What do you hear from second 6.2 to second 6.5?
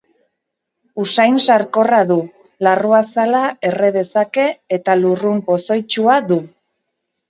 du.